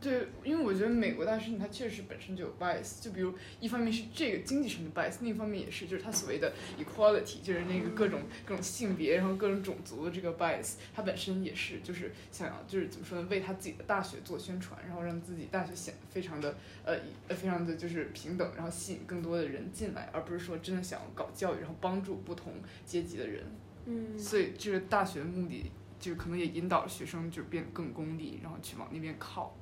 [0.00, 16.96] 对，因为我觉得美国大学它确实本身就有 bias，就比如一方面是这个经济上的 bias，另一方面也是就是它所谓的 equality，就是那个各种各种性别，然后各种种族的这个 bias，它本身也是就是想要就是怎么说呢，为他自己的大学做宣传，然后让自己大学显得非常的呃
[17.28, 22.52] 呃非常的就是平等，然后吸引更多的人进来，而不是说真的想要搞教育，然后帮助不同
[22.84, 23.42] 阶级的人。
[23.86, 25.70] 嗯所以这个大学的目的
[26.00, 29.54] 就是可能也引导学生就变得更功利，然后去往那边靠。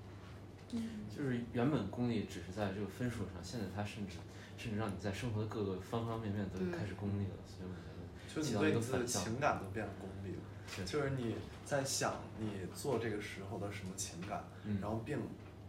[1.14, 4.16] 就是原本功利只是在这个分数上，现在它甚至
[4.56, 7.92] 甚至让你在生活的各个方方面面都开始功利了，所以我觉得
[8.34, 10.42] 就你对你自己的情感都变得功利了，
[10.76, 10.84] 对。
[10.84, 14.78] 就是你在想你做这个时候的什么情感，嗯。
[14.80, 15.18] 然后并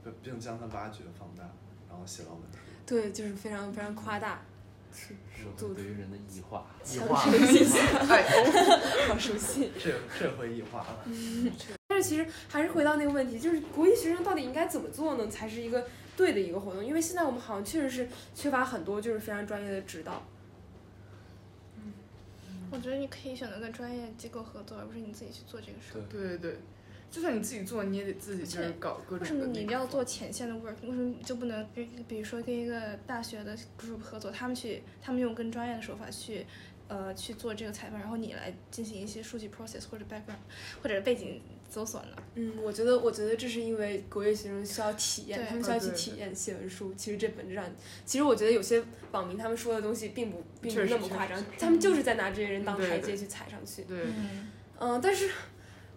[0.03, 1.43] 并并将它挖掘放大，
[1.89, 2.59] 然后写到文书。
[2.85, 4.41] 对，就是非常非常夸大，
[4.93, 9.71] 是社会对于人的异化，异化势的 好熟悉。
[9.77, 11.05] 这这回异化了。
[12.03, 15.87] 其实还是回到那个问题，就是国际学生到底应该怎么做呢，才是一个
[16.17, 16.85] 对的一个活动？
[16.85, 20.21] 因为现在我们好像确实是缺乏很多就是非常专业的指导。
[22.71, 26.01] 我觉得你可以选择跟专业机构合作，而不是你自己去做这个事儿。
[26.09, 26.57] 对对对对，
[27.11, 30.73] 就算你自己做，你也得自己就是搞各种为什么你要做前线的 work？
[30.81, 36.47] 为什么就不能跟比如说跟一个大学的 group 合作，他们去他们用更专业的手法去
[36.87, 40.41] 呃去做这个采访，然后你来进行一些数据 process 或者 background
[40.81, 41.39] 或者背景
[41.73, 42.09] 搜索呢？
[42.35, 46.93] 嗯，我觉得，我觉得这是因为国乐学生需要体验，他们需要去体验写文书。
[46.95, 47.65] 其实这本质上，
[48.05, 53.83] 其实我觉得有些网民他们说的东西并不并不那么夸张，他们就是在拿这些人当台阶去踩上去。
[53.83, 55.31] 对，嗯，嗯，但是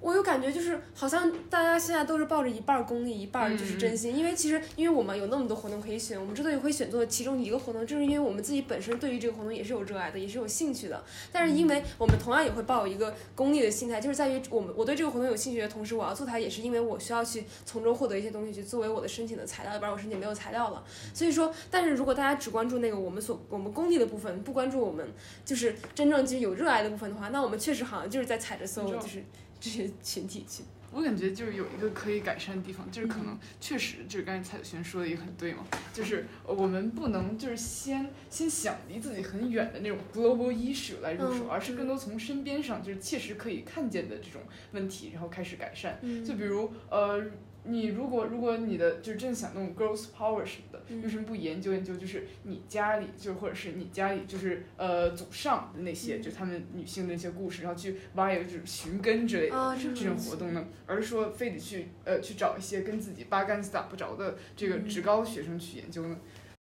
[0.00, 4.16] 我有感觉，就是好像大家现在都是抱着一半儿功利，一半就是真心。
[4.16, 11.02] 因为其实，因为我们有那么多活动可以选，我们之所以会选做其中一个活动，就是因为我们自己本身对于这个活动也是有热爱的，也是有兴趣的。
[11.32, 20.84] 但是，因为我们同样也会抱有一个功利的心态，就是在于我们我对这个活动有兴趣的同时，我要做它，也是因为我需要去从中获得一些东西，去作为我的申请的材料，要不然我申请没有材料了。
[21.12, 25.04] 所以说，但是如果大家只关注那个我们所我们功利的部分，不关注我们
[25.44, 29.24] 就是真正就是有热爱的部分的话，那我们确实好像就是在踩着所有就是
[29.60, 30.62] 这些群体去。
[30.92, 44.40] 我感觉就是有一个可以改善的地方，就是可能确实就是刚才蔡子轩说的也很对嘛，就是呃我们不能就是先先想离自己很远的那种 global issue 来入手，嗯而是更多从身边上就是切实可以看见的这种
[44.72, 45.98] 问题，然后开始改善。
[46.02, 47.22] 嗯就比如呃。
[47.68, 51.96] 你如果如果你的就是真的想弄 girls power 什么的，嗯为什么不研究研究？
[51.96, 59.56] 就是你家里就或者是你家里就是呃祖上的那些，嗯就他们女性的那些故事，然后去挖一个就是寻根之类的。
[59.56, 66.16] 啊，这这种活动呢，而是说非得去呃去找一些跟自己八竿子打不着的这个嗯职高学生去研究呢？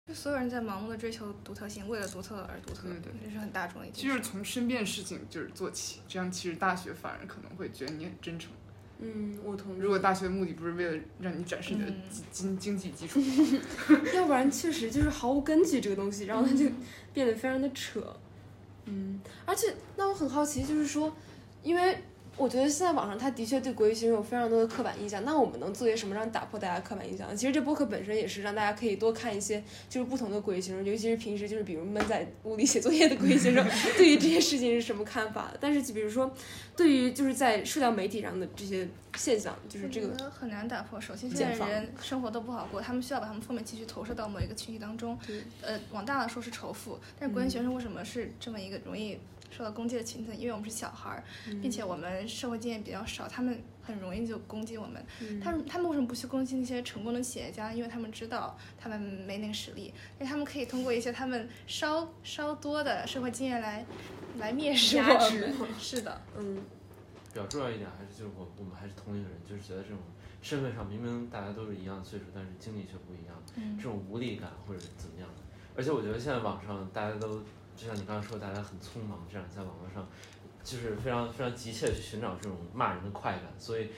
[0.06, 4.08] 就所有人在盲目的追求独特性，为了独特而独特，对对这是很大众的一件事。
[4.08, 8.50] 就是从身边的事情就是做起，这样其实大学反而可能会觉得你很真诚。
[9.02, 9.78] 嗯，我同意。
[9.80, 11.92] 如果大学的目的不是为了让你展示你的
[12.30, 13.20] 经经济基础，
[14.14, 16.66] 要不然确实就是毫无根据这个东西，然后它就
[17.12, 18.00] 变得非常的扯。
[18.84, 21.14] 嗯，而且那我很好奇，就是说，
[21.62, 21.98] 因为
[22.36, 27.36] 我觉得现在网上他的确对国语学生有非常多的刻板印象，那我们能做些什么让打破大家刻板印象？
[27.36, 33.64] 其实这播客本身也是让大家可以多看一些就是不同的国语学生，尤其是平时就是比如闷在屋里写作业的国语学生，
[33.96, 35.52] 对于这些事情是什么看法？
[35.60, 36.32] 但是比如说，
[36.74, 41.00] 对于就是在社交媒体上的这些现象，就是这个很难打破。
[41.00, 45.18] 首先，现在人生活都不好过，他们需要把他们负面情绪投射到某一个群体当中。
[45.26, 49.18] 对呃，往大了说是仇富，但是国际学生为什么是这么一个容易
[49.54, 50.32] 受到攻击的群体？
[50.38, 51.24] 因为我们是小孩儿，
[51.60, 55.04] 并且我们社会经验比较少，他们很容易就攻击我们。
[55.20, 57.72] 嗯他们他们为什么不去攻击那些成功的企业家？
[57.72, 59.84] 因为他们知道他们没那个实力，
[60.18, 63.84] 因为他们可以通过一些他们稍稍多的社会经验来
[64.38, 65.68] 来蔑视我压制们。
[65.78, 66.56] 是的， 嗯
[67.32, 69.98] 比较重要一点还是就是我我们还是同一个人，就是觉得这种
[70.42, 75.34] 身份上明明大家都是一样的岁数，但是经历却不一样，嗯这种无力感或者怎么样的。
[75.74, 77.42] 而且我觉得现在网上大家都
[77.82, 80.06] 就像你刚刚说，大家很匆忙，这样在网络上
[80.62, 83.88] 就是非常非常急切的去寻找这种骂人的快感，所以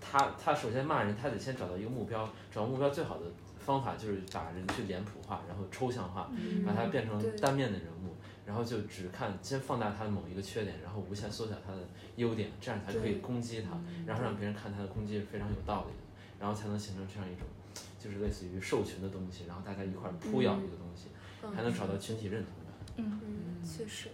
[0.00, 3.24] 他他首先骂人，他得先找到一个目标，找目标最好的
[3.58, 8.14] 方法就是把人去脸谱化，然后抽象化，嗯把它变成单面的人物，
[8.46, 11.80] 然后就只看先放大他的某一个缺点，然后无限缩小他的
[12.14, 13.70] 优点，这样才可以攻击他，
[14.06, 16.04] 然后让别人看他的攻击是非常有道理的，
[16.38, 17.44] 然后才能形成这样一种
[17.98, 21.08] 就是类似于兽群的东西，然后大家一块儿扑咬一个东西，
[21.52, 22.61] 还能找到群体认同感。
[23.02, 24.08] 嗯，嗯，确实，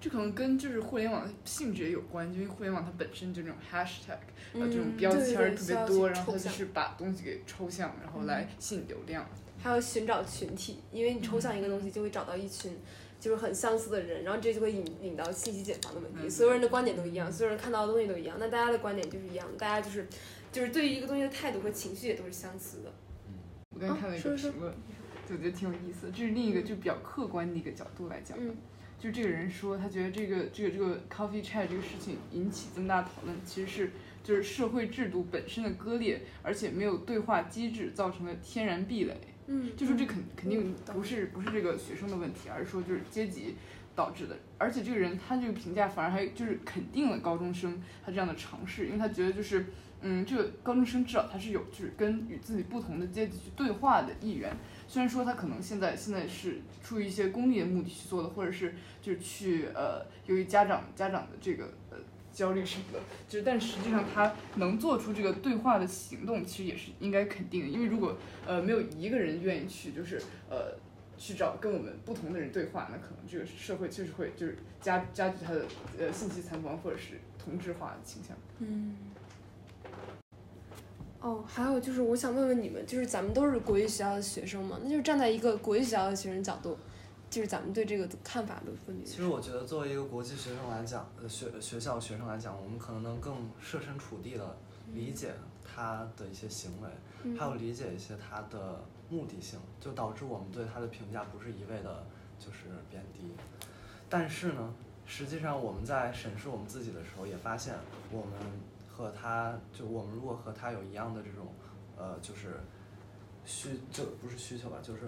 [0.00, 4.18] 这可能跟就是互联网的性质也有关，就因为互联网它本身就这种 hashtag，
[4.52, 9.26] 然后这种嗯标签特别多，然后它就是把东西给抽象，然后来吸引流量。
[9.60, 12.78] 还要寻找群体，因为你抽象一个东西，就会找到一群
[13.18, 16.20] 就是很相似的人，然后这就会引引到信息茧房的问题。
[16.22, 16.30] 嗯。
[16.30, 20.06] 所有人的观点都一样，所有人看到的东西都一样，那大家的观点就是一样的，大家就是
[20.52, 22.92] 就是对于一个东西的态度和情绪也都是相似的。
[23.70, 24.74] 我刚才看了一个啊说说评论，
[25.28, 28.38] 就我觉得挺有意思，这是另一个就比较客观的一个角度来讲
[28.98, 33.90] 就这个人说，他觉得这个这个这个 coffee chat 这个事情引起这么大讨论，其实是
[34.24, 39.16] 就是社会制度本身的割裂，而且没有对话机制造成的天然壁垒。
[39.46, 43.54] 嗯就说这肯肯定不是不是这个学生的问题，而是说就是阶级
[43.94, 44.36] 导致的。
[44.58, 49.66] 而且这个人他这个评价反而还就是肯定了高中生他这样的尝试，因为他觉得就是
[50.00, 54.54] 嗯，这个高中生至少他是有就是跟与自己不同的阶级去对话的意愿。
[54.86, 61.98] 虽然说他可能现在现在是出于一些功利的目的去做的，或者是就是去呃由于家长家长的这个呃
[62.32, 70.78] 焦虑什么的，就是但实际上他能做出这个对话的行动，其实也是应该肯定的，因为如果呃没有一个人愿意去就是呃
[71.18, 75.66] 去找跟我们不同的人对话，那可能这个社会就是会就是加加剧他的
[75.98, 78.36] 呃信息残光或者是同质化的倾向。
[78.60, 78.96] 嗯。
[81.20, 86.78] 哦，还有就是，我想问问你们，就是咱们都是国际学校的学生嘛，那就是站在一个国际学校的学生角度，
[87.28, 94.56] 就是咱们对这个看法的分别其实我觉得，作为一个国际学生来讲，呃，学学校学生来讲，我们可能能更设身处地的
[94.94, 95.32] 理解
[95.64, 102.06] 他的一些行为，还有理解一些他的目的性，就导致我们对他的评价不是一味的，
[102.38, 103.32] 就是贬低。
[104.08, 104.72] 但是呢，
[105.04, 107.74] 实际上我们在审视我们自己的时候，也发现
[108.12, 108.32] 我们
[108.98, 111.46] 和他，就我们如果和他有一样的这种，
[111.96, 112.56] 呃，就是
[113.44, 115.02] 需就不是需求吧，就是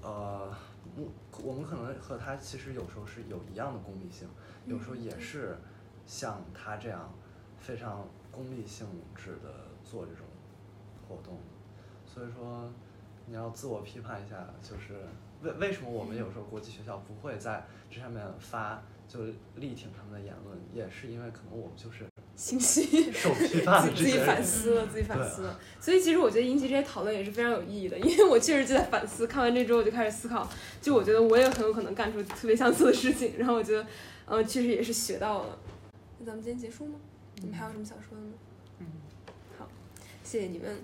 [0.00, 0.48] 呃，
[0.96, 1.10] 目
[1.42, 4.28] 我们可能和他其实有时候是有一样的功利性，
[4.66, 5.56] 有时候也是
[6.06, 7.12] 像他这样
[7.58, 8.86] 非常功利性
[9.16, 10.24] 质的做这种
[11.08, 11.40] 活动，
[12.06, 12.70] 所以说
[13.26, 15.04] 你要自我批判一下，就是
[15.42, 19.24] 为为什么我们有时候国际学校不会在这上面发就
[19.56, 22.06] 力挺他们的言论，也是因为可能我们就是
[22.36, 23.12] 信息。
[23.12, 24.18] 受批判自己。
[24.18, 25.58] 反思了，自己反思了。
[25.80, 29.26] 所以其实我觉得引起这些讨论也是非常有意义的，因为我确实就在反思。
[29.26, 30.48] 看完这之后，我就开始思考，
[30.80, 33.34] 就我觉得我也很有可能干出特别相似的事情。
[33.36, 33.86] 然后我觉得，
[34.26, 35.58] 嗯，确实也是学到了。
[36.18, 36.94] 那咱们今天结束吗？
[37.40, 38.32] 你们还有什么想说的吗？
[38.78, 38.86] 嗯，
[39.58, 39.68] 好，
[40.22, 40.78] 谢谢你们。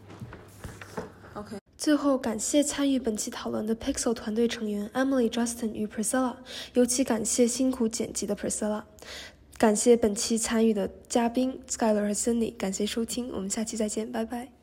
[1.34, 1.56] OK。
[1.76, 6.34] 最后，感谢参与本期讨论的 Pixel 团队成员 Emily、Justin 与 Priscilla，
[6.74, 8.82] 尤其感谢辛苦剪辑的 Priscilla。
[9.58, 14.57] 感谢本期参与的嘉宾 Skyler 和 Cindy，感谢收听，我们下期再见，拜拜。